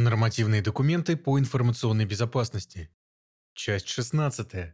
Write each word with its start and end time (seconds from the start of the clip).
Нормативные 0.00 0.62
документы 0.62 1.16
по 1.16 1.40
информационной 1.40 2.04
безопасности. 2.04 2.88
Часть 3.52 3.88
16. 3.88 4.72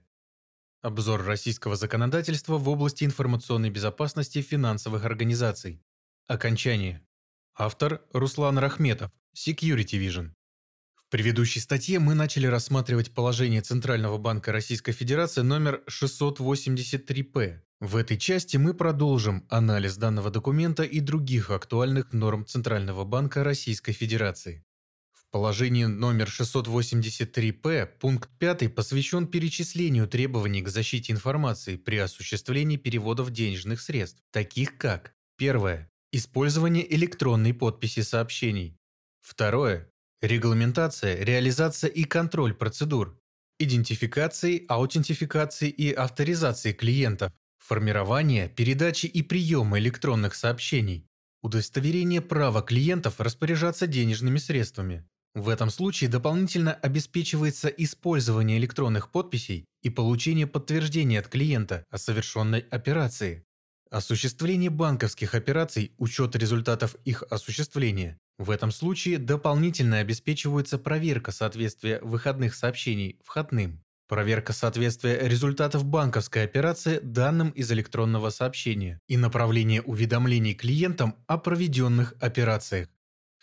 Обзор 0.83 1.25
российского 1.25 1.77
законодательства 1.77 2.59
в 2.59 2.69
области 2.69 3.05
информационной 3.05 3.71
безопасности 3.71 4.43
финансовых 4.43 5.07
организаций. 5.07 5.83
Окончание. 6.27 7.01
Автор 7.57 8.03
Руслан 8.13 8.59
Рахметов, 8.59 9.13
Security 9.35 9.99
Vision. 9.99 10.33
В 10.95 11.09
предыдущей 11.09 11.61
статье 11.61 12.01
мы 12.01 12.13
начали 12.13 12.47
рассматривать 12.47 13.15
положение 13.15 13.63
Центрального 13.63 14.19
банка 14.19 14.53
Российской 14.53 14.93
Федерации 14.93 15.41
номер 15.41 15.83
683-П. 15.89 17.63
В 17.81 17.97
этой 17.97 18.19
части 18.19 18.59
мы 18.59 18.75
продолжим 18.75 19.47
анализ 19.49 19.97
данного 19.97 20.31
документа 20.31 20.83
и 20.83 21.01
других 21.01 21.49
актуальных 21.49 22.13
норм 22.13 22.45
Центрального 22.45 23.05
банка 23.07 23.43
Российской 23.43 23.93
Федерации. 23.93 24.67
Положение 25.35 25.89
номер 25.89 26.29
683-П, 26.29 27.87
пункт 27.99 28.31
5 28.39 28.73
посвящен 28.73 29.27
перечислению 29.27 30.07
требований 30.07 30.63
к 30.63 30.69
защите 30.69 31.13
информации 31.13 31.75
при 31.75 31.97
осуществлении 31.97 32.77
переводов 32.77 33.33
денежных 33.33 33.81
средств, 33.81 34.23
таких 34.31 34.79
как 34.79 35.13
Первое. 35.37 35.91
Использование 36.13 36.87
электронной 36.95 37.53
подписи 37.53 38.03
сообщений. 38.03 38.79
Второе. 39.21 39.91
Регламентация, 40.23 41.25
реализация 41.25 41.91
и 41.91 42.05
контроль 42.05 42.55
процедур. 42.55 43.21
Идентификации, 43.59 44.65
аутентификации 44.69 45.69
и 45.69 45.93
авторизации 45.93 46.73
клиентов. 46.73 47.33
Формирование, 47.59 48.49
передачи 48.49 49.07
и 49.07 49.21
приема 49.23 49.81
электронных 49.81 50.37
сообщений. 50.37 51.09
Удостоверение 51.43 52.21
права 52.21 52.63
клиентов 52.63 53.19
распоряжаться 53.19 53.89
денежными 53.89 54.39
средствами. 54.39 55.05
В 55.35 55.49
этом 55.49 55.69
случае 55.71 56.09
дополнительно 56.09 56.75
обеспечивается 56.75 57.69
использование 57.69 58.59
электронных 58.59 59.11
подписей 59.11 59.65
и 59.83 59.91
получение 59.91 60.47
подтверждения 60.47 61.19
от 61.19 61.27
клиента 61.27 61.85
о 61.91 61.99
совершенной 61.99 62.61
операции. 62.71 63.45
Осуществление 63.91 64.71
банковских 64.71 65.35
операций, 65.35 65.93
учет 65.99 66.37
результатов 66.37 66.95
их 67.05 67.25
осуществления. 67.31 68.19
В 68.39 68.51
этом 68.51 68.71
случае 68.71 69.19
дополнительно 69.19 69.99
обеспечивается 69.99 70.79
проверка 70.79 71.33
соответствия 71.33 72.01
выходных 72.01 72.55
сообщений 72.55 73.19
входным, 73.25 73.83
проверка 74.09 74.53
соответствия 74.53 75.19
результатов 75.29 75.85
банковской 75.85 76.45
операции 76.45 77.01
данным 77.01 77.51
из 77.51 77.71
электронного 77.73 78.31
сообщения 78.31 79.01
и 79.09 79.17
направление 79.17 79.83
уведомлений 79.83 80.55
клиентам 80.55 81.17
о 81.27 81.39
проведенных 81.39 82.15
операциях. 82.21 82.89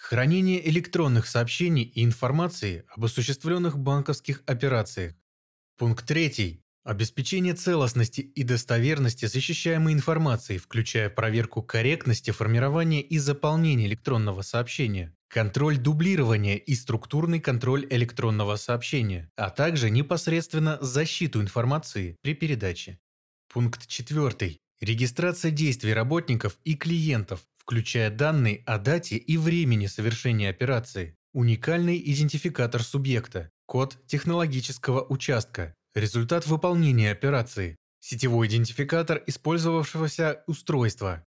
Хранение 0.01 0.67
электронных 0.67 1.27
сообщений 1.27 1.83
и 1.83 2.03
информации 2.03 2.85
об 2.87 3.05
осуществленных 3.05 3.77
банковских 3.77 4.41
операциях. 4.47 5.13
Пункт 5.77 6.07
3. 6.07 6.59
Обеспечение 6.83 7.53
целостности 7.53 8.21
и 8.21 8.41
достоверности 8.41 9.27
защищаемой 9.27 9.93
информации, 9.93 10.57
включая 10.57 11.11
проверку 11.11 11.61
корректности 11.61 12.31
формирования 12.31 13.01
и 13.01 13.19
заполнения 13.19 13.85
электронного 13.85 14.41
сообщения, 14.41 15.15
контроль 15.29 15.77
дублирования 15.77 16.55
и 16.57 16.73
структурный 16.73 17.39
контроль 17.39 17.85
электронного 17.91 18.55
сообщения, 18.55 19.29
а 19.35 19.51
также 19.51 19.91
непосредственно 19.91 20.79
защиту 20.81 21.41
информации 21.41 22.17
при 22.23 22.33
передаче. 22.33 22.99
Пункт 23.53 23.85
4. 23.85 24.57
Регистрация 24.81 25.51
действий 25.51 25.93
работников 25.93 26.57
и 26.63 26.75
клиентов, 26.75 27.41
включая 27.71 28.09
данные 28.09 28.63
о 28.65 28.77
дате 28.77 29.15
и 29.15 29.37
времени 29.37 29.85
совершения 29.85 30.49
операции, 30.49 31.15
уникальный 31.31 31.97
идентификатор 32.03 32.83
субъекта, 32.83 33.49
код 33.65 33.97
технологического 34.07 35.05
участка, 35.07 35.73
результат 35.95 36.45
выполнения 36.47 37.11
операции, 37.11 37.77
сетевой 38.01 38.49
идентификатор 38.49 39.23
использовавшегося 39.25 40.43
устройства. 40.47 41.25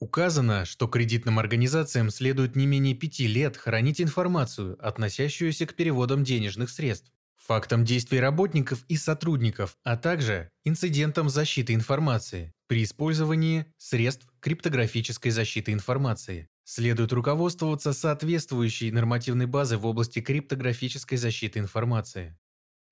Указано, 0.00 0.66
что 0.66 0.86
кредитным 0.86 1.38
организациям 1.38 2.10
следует 2.10 2.56
не 2.56 2.66
менее 2.66 2.94
пяти 2.94 3.26
лет 3.26 3.56
хранить 3.56 4.02
информацию, 4.02 4.76
относящуюся 4.86 5.64
к 5.64 5.72
переводам 5.72 6.24
денежных 6.24 6.68
средств, 6.68 7.10
фактам 7.38 7.86
действий 7.86 8.20
работников 8.20 8.84
и 8.88 8.98
сотрудников, 8.98 9.78
а 9.82 9.96
также 9.96 10.50
инцидентам 10.62 11.30
защиты 11.30 11.72
информации, 11.72 12.52
при 12.68 12.84
использовании 12.84 13.64
средств 13.78 14.29
криптографической 14.40 15.30
защиты 15.30 15.72
информации 15.72 16.48
следует 16.64 17.12
руководствоваться 17.12 17.92
соответствующей 17.92 18.90
нормативной 18.90 19.46
базой 19.46 19.78
в 19.78 19.86
области 19.86 20.20
криптографической 20.20 21.18
защиты 21.18 21.58
информации. 21.58 22.38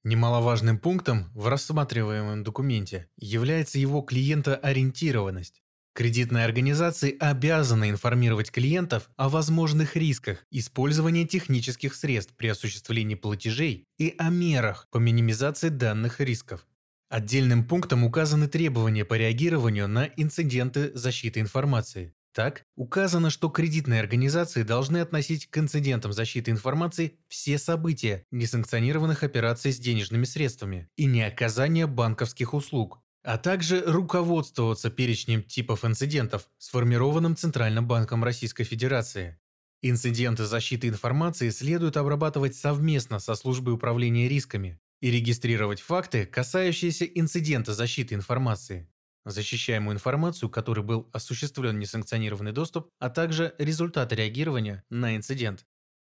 Немаловажным 0.05 0.79
пунктом 0.79 1.31
в 1.35 1.49
рассматриваемом 1.49 2.45
документе 2.45 3.09
является 3.17 3.79
его 3.79 4.01
клиентоориентированность. 4.03 5.63
Кредитные 5.93 6.45
организации 6.45 7.17
обязаны 7.19 7.91
информировать 7.91 8.53
клиентов 8.53 9.11
о 9.17 9.29
возможных 9.29 9.97
рисках 9.97 10.47
использования 10.53 11.27
технических 11.27 11.95
средств 11.95 12.35
при 12.37 12.47
осуществлении 12.47 13.17
платежей 13.17 13.89
и 13.99 14.15
о 14.17 14.31
мерах 14.31 14.87
по 14.91 14.99
минимизации 14.99 15.71
данных 15.71 16.21
рисков. 16.21 16.65
Отдельным 17.09 17.67
пунктом 17.67 18.05
указаны 18.05 18.49
требования 18.49 19.05
по 19.05 19.15
реагированию 19.15 19.89
на 19.89 20.11
инциденты 20.17 20.91
защиты 20.95 21.41
информации. 21.41 22.15
Так, 22.35 22.65
указано, 22.77 23.31
что 23.31 23.49
кредитные 23.49 24.01
организации 24.01 24.63
должны 24.63 24.99
относить 24.99 25.47
к 25.47 25.57
инцидентам 25.57 26.13
защиты 26.13 26.51
информации 26.51 27.15
все 27.27 27.57
события 27.59 28.25
несанкционированных 28.31 29.23
операций 29.23 29.73
с 29.73 29.79
денежными 29.79 30.25
средствами 30.25 30.89
и 30.97 31.07
неоказания 31.07 31.87
банковских 31.87 32.53
услуг, 32.53 33.01
а 33.25 33.39
также 33.39 33.83
руководствоваться 33.87 34.91
перечнем 34.91 35.43
типов 35.43 35.87
инцидентов, 35.87 36.49
сформированным 36.59 37.37
Центральным 37.37 37.89
банком 37.89 38.23
Российской 38.23 38.65
Федерации. 38.65 39.39
Инциденты 39.81 40.45
защиты 40.45 40.89
информации 40.89 41.49
следует 41.49 41.97
обрабатывать 41.97 42.55
совместно 42.55 43.19
со 43.19 43.35
службой 43.35 43.75
управления 43.75 44.29
рисками, 44.29 44.79
и 45.01 45.11
регистрировать 45.11 45.81
факты, 45.81 46.27
касающиеся 46.27 47.05
инцидента 47.05 47.75
защиты 47.75 48.15
информации, 48.15 48.89
защищаемую 49.25 49.95
информацию, 49.95 50.51
которой 50.51 50.85
был 50.85 51.09
осуществлен 51.13 51.79
несанкционированный 51.79 52.53
доступ, 52.53 52.91
а 52.99 53.11
также 53.11 53.55
результаты 53.59 54.17
реагирования 54.17 54.85
на 54.91 55.17
инцидент. 55.17 55.67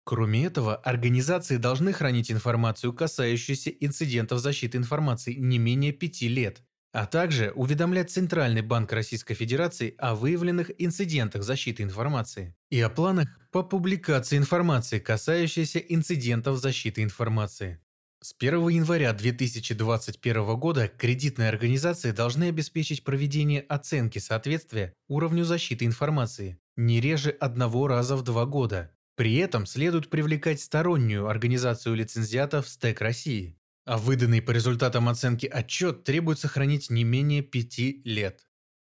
Кроме 0.04 0.44
этого, 0.46 0.76
организации 0.76 1.56
должны 1.56 1.92
хранить 1.92 2.30
информацию, 2.30 2.92
касающуюся 2.92 3.70
инцидентов 3.70 4.38
защиты 4.38 4.78
информации 4.78 5.34
не 5.34 5.58
менее 5.58 5.92
пяти 5.92 6.28
лет, 6.28 6.62
а 6.92 7.06
также 7.06 7.50
уведомлять 7.50 8.10
Центральный 8.10 8.62
банк 8.62 8.92
Российской 8.92 9.34
Федерации 9.34 9.94
о 9.98 10.14
выявленных 10.14 10.70
инцидентах 10.78 11.42
защиты 11.42 11.82
информации 11.82 12.56
и 12.70 12.80
о 12.80 12.88
планах 12.88 13.28
по 13.50 13.64
публикации 13.64 14.38
информации, 14.38 15.00
касающейся 15.00 15.80
инцидентов 15.80 16.58
защиты 16.58 17.02
информации. 17.02 17.80
С 18.22 18.34
1 18.38 18.68
января 18.68 19.12
2021 19.12 20.56
года 20.56 20.88
кредитные 20.88 21.50
организации 21.50 22.12
должны 22.12 22.44
обеспечить 22.44 23.04
проведение 23.04 23.60
оценки 23.60 24.18
соответствия 24.18 24.94
уровню 25.06 25.44
защиты 25.44 25.84
информации 25.84 26.58
не 26.76 27.00
реже 27.00 27.30
одного 27.30 27.88
раза 27.88 28.16
в 28.16 28.22
два 28.22 28.46
года. 28.46 28.90
При 29.16 29.36
этом 29.36 29.66
следует 29.66 30.08
привлекать 30.08 30.60
стороннюю 30.60 31.28
организацию 31.28 31.94
лицензиатов 31.94 32.68
СТЭК 32.68 33.02
России. 33.02 33.58
А 33.84 33.98
выданный 33.98 34.42
по 34.42 34.50
результатам 34.50 35.08
оценки 35.08 35.46
отчет 35.46 36.04
требует 36.04 36.38
сохранить 36.38 36.90
не 36.90 37.04
менее 37.04 37.42
пяти 37.42 38.00
лет. 38.04 38.48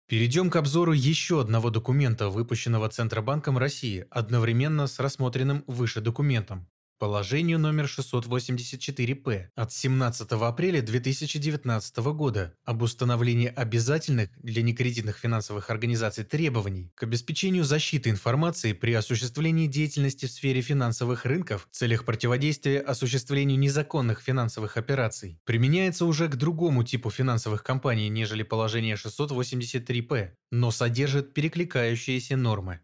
Перейдем 0.06 0.50
к 0.50 0.56
обзору 0.56 0.92
еще 0.92 1.40
одного 1.40 1.70
документа, 1.70 2.28
выпущенного 2.28 2.90
Центробанком 2.90 3.56
России 3.56 4.06
одновременно 4.10 4.86
с 4.86 4.98
рассмотренным 4.98 5.64
выше 5.66 6.02
документом 6.02 6.68
Положению 7.04 7.58
номер 7.58 7.84
684-П 7.84 9.50
от 9.54 9.72
17 9.74 10.32
апреля 10.32 10.80
2019 10.80 11.96
года 11.98 12.54
об 12.64 12.80
установлении 12.80 13.52
обязательных 13.54 14.30
для 14.40 14.62
некредитных 14.62 15.18
финансовых 15.18 15.68
организаций 15.68 16.24
требований 16.24 16.90
к 16.94 17.02
обеспечению 17.02 17.64
защиты 17.64 18.08
информации 18.08 18.72
при 18.72 18.94
осуществлении 18.94 19.66
деятельности 19.66 20.24
в 20.24 20.30
сфере 20.30 20.62
финансовых 20.62 21.26
рынков 21.26 21.68
в 21.70 21.76
целях 21.76 22.06
противодействия 22.06 22.80
осуществлению 22.80 23.58
незаконных 23.58 24.22
финансовых 24.22 24.78
операций 24.78 25.38
применяется 25.44 26.06
уже 26.06 26.28
к 26.28 26.36
другому 26.36 26.84
типу 26.84 27.10
финансовых 27.10 27.62
компаний, 27.62 28.08
нежели 28.08 28.44
положение 28.44 28.94
683-П, 28.94 30.32
но 30.50 30.70
содержит 30.70 31.34
перекликающиеся 31.34 32.38
нормы. 32.38 32.80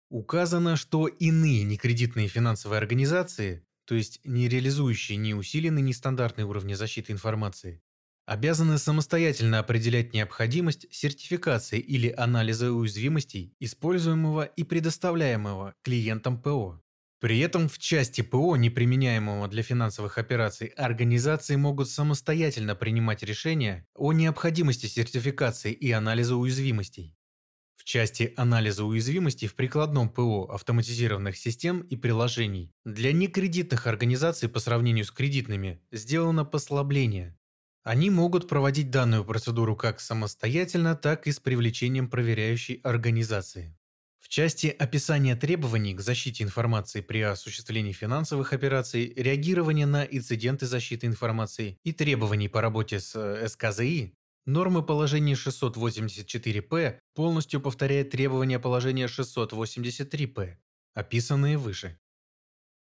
Указано, 0.10 0.76
что 0.76 1.08
иные 1.08 1.64
некредитные 1.64 2.28
финансовые 2.28 2.80
организации, 2.80 3.66
то 3.86 3.96
есть 3.96 4.20
не 4.24 4.50
реализующие 4.50 5.18
ни 5.18 5.34
усиленные, 5.34 5.84
ни 5.84 5.94
стандартные 5.94 6.46
уровни 6.46 6.74
защиты 6.74 7.14
информации, 7.14 7.82
обязаны 8.30 8.78
самостоятельно 8.78 9.58
определять 9.58 10.14
необходимость 10.14 10.86
сертификации 10.92 11.80
или 11.80 12.14
анализа 12.16 12.72
уязвимостей, 12.72 13.56
используемого 13.60 14.44
и 14.44 14.64
предоставляемого 14.64 15.74
клиентам 15.82 16.40
ПО. 16.40 16.80
При 17.20 17.40
этом 17.40 17.68
в 17.68 17.80
части 17.80 18.22
ПО, 18.22 18.56
не 18.56 18.70
применяемого 18.70 19.48
для 19.48 19.64
финансовых 19.64 20.20
операций, 20.20 20.68
организации 20.68 21.56
могут 21.56 21.90
самостоятельно 21.90 22.76
принимать 22.76 23.24
решения 23.24 23.88
о 23.96 24.14
необходимости 24.14 24.86
сертификации 24.86 25.74
и 25.74 25.92
анализа 25.92 26.36
уязвимостей. 26.36 27.18
В 27.78 27.84
части 27.84 28.34
анализа 28.38 28.86
уязвимостей 28.86 29.48
в 29.48 29.56
прикладном 29.56 30.08
ПО 30.08 30.46
автоматизированных 30.54 31.36
систем 31.36 31.80
и 31.80 31.96
приложений 31.96 32.76
для 32.86 33.12
некредитных 33.12 33.88
организаций 33.88 34.50
по 34.50 34.60
сравнению 34.60 35.06
с 35.06 35.12
кредитными 35.12 35.82
сделано 35.92 36.46
послабление, 36.46 37.39
они 37.90 38.12
могут 38.12 38.48
проводить 38.48 38.92
данную 38.92 39.26
процедуру 39.26 39.76
как 39.76 40.00
самостоятельно, 40.00 40.96
так 40.96 41.26
и 41.26 41.32
с 41.32 41.40
привлечением 41.40 42.08
проверяющей 42.08 42.76
организации. 42.84 43.76
В 44.20 44.30
части 44.30 44.68
описания 44.68 45.36
требований 45.36 45.96
к 45.96 46.00
защите 46.00 46.44
информации 46.44 47.02
при 47.02 47.22
осуществлении 47.22 47.92
финансовых 47.92 48.54
операций, 48.54 49.12
реагирования 49.16 49.88
на 49.88 50.04
инциденты 50.04 50.68
защиты 50.68 51.08
информации 51.08 51.80
и 51.84 51.92
требований 51.92 52.48
по 52.48 52.62
работе 52.62 53.00
с 53.00 53.16
э, 53.16 53.48
СКЗИ, 53.48 54.14
нормы 54.46 54.84
положения 54.84 55.34
684-П 55.34 57.00
полностью 57.16 57.60
повторяют 57.60 58.12
требования 58.12 58.60
положения 58.60 59.08
683-П, 59.08 60.60
описанные 60.94 61.58
выше. 61.58 61.98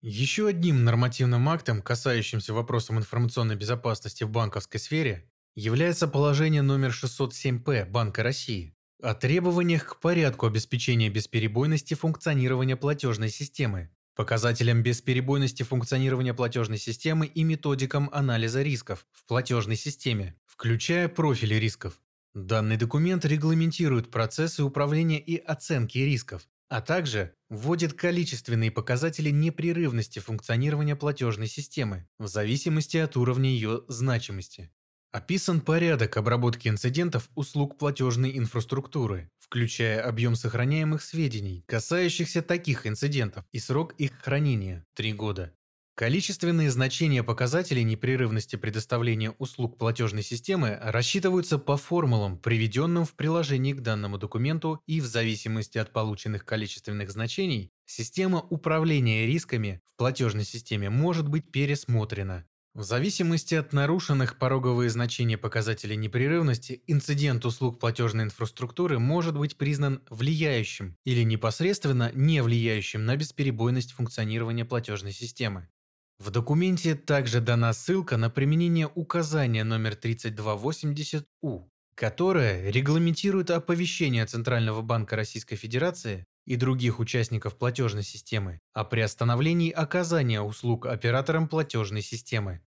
Еще 0.06 0.48
одним 0.48 0.84
нормативным 0.84 1.48
актом, 1.48 1.80
касающимся 1.80 2.52
вопросом 2.52 2.98
информационной 2.98 3.56
безопасности 3.56 4.22
в 4.22 4.28
банковской 4.28 4.78
сфере, 4.78 5.30
является 5.54 6.06
положение 6.06 6.60
номер 6.60 6.90
607-П 6.90 7.86
Банка 7.86 8.22
России 8.22 8.76
о 9.00 9.14
требованиях 9.14 9.86
к 9.86 10.00
порядку 10.00 10.44
обеспечения 10.44 11.08
бесперебойности 11.08 11.94
функционирования 11.94 12.76
платежной 12.76 13.30
системы, 13.30 13.88
показателям 14.14 14.82
бесперебойности 14.82 15.62
функционирования 15.62 16.34
платежной 16.34 16.76
системы 16.76 17.24
и 17.24 17.42
методикам 17.42 18.10
анализа 18.12 18.60
рисков 18.60 19.06
в 19.10 19.24
платежной 19.24 19.76
системе, 19.76 20.34
включая 20.44 21.08
профили 21.08 21.54
рисков. 21.54 21.98
Данный 22.34 22.76
документ 22.76 23.24
регламентирует 23.24 24.10
процессы 24.10 24.64
управления 24.64 25.18
и 25.18 25.38
оценки 25.38 25.96
рисков, 25.96 26.46
а 26.68 26.80
также 26.80 27.34
вводит 27.48 27.94
количественные 27.94 28.70
показатели 28.70 29.30
непрерывности 29.30 30.18
функционирования 30.18 30.96
платежной 30.96 31.48
системы 31.48 32.08
в 32.18 32.26
зависимости 32.26 32.96
от 32.96 33.16
уровня 33.16 33.50
ее 33.50 33.82
значимости. 33.88 34.70
Описан 35.12 35.60
порядок 35.60 36.16
обработки 36.16 36.66
инцидентов 36.66 37.30
услуг 37.36 37.78
платежной 37.78 38.36
инфраструктуры, 38.36 39.30
включая 39.38 40.02
объем 40.02 40.34
сохраняемых 40.34 41.02
сведений, 41.02 41.62
касающихся 41.68 42.42
таких 42.42 42.84
инцидентов, 42.84 43.44
и 43.52 43.60
срок 43.60 43.94
их 43.98 44.10
хранения– 44.20 44.84
3 44.94 45.12
года. 45.12 45.52
Количественные 45.96 46.72
значения 46.72 47.22
показателей 47.22 47.84
непрерывности 47.84 48.56
предоставления 48.56 49.30
услуг 49.38 49.78
платежной 49.78 50.24
системы 50.24 50.76
рассчитываются 50.82 51.56
по 51.56 51.76
формулам, 51.76 52.36
приведенным 52.36 53.04
в 53.04 53.14
приложении 53.14 53.74
к 53.74 53.80
данному 53.80 54.18
документу 54.18 54.82
и 54.88 55.00
в 55.00 55.06
зависимости 55.06 55.78
от 55.78 55.92
полученных 55.92 56.44
количественных 56.44 57.12
значений, 57.12 57.70
система 57.86 58.40
управления 58.40 59.24
рисками 59.24 59.82
в 59.94 59.98
платежной 59.98 60.44
системе 60.44 60.90
может 60.90 61.28
быть 61.28 61.52
пересмотрена. 61.52 62.44
В 62.74 62.82
зависимости 62.82 63.54
от 63.54 63.72
нарушенных 63.72 64.36
пороговые 64.36 64.90
значения 64.90 65.38
показателей 65.38 65.94
непрерывности, 65.94 66.82
инцидент 66.88 67.46
услуг 67.46 67.78
платежной 67.78 68.24
инфраструктуры 68.24 68.98
может 68.98 69.38
быть 69.38 69.56
признан 69.56 70.02
влияющим 70.10 70.96
или 71.04 71.22
непосредственно 71.22 72.10
не 72.14 72.42
влияющим 72.42 73.04
на 73.06 73.16
бесперебойность 73.16 73.92
функционирования 73.92 74.64
платежной 74.64 75.12
системы. 75.12 75.68
В 76.18 76.30
документе 76.30 76.94
также 76.94 77.40
дана 77.40 77.72
ссылка 77.72 78.16
на 78.16 78.30
применение 78.30 78.88
указания 78.94 79.64
номер 79.64 79.94
3280У, 80.00 81.68
которое 81.96 82.70
регламентирует 82.70 83.50
оповещение 83.50 84.24
Центрального 84.24 84.80
банка 84.80 85.16
Российской 85.16 85.56
Федерации 85.56 86.24
и 86.46 86.56
других 86.56 87.00
участников 87.00 87.56
платежной 87.56 88.04
системы 88.04 88.60
о 88.72 88.84
приостановлении 88.84 89.70
оказания 89.70 90.40
услуг 90.40 90.86
операторам 90.86 91.48
платежной 91.48 92.02
системы. 92.02 92.62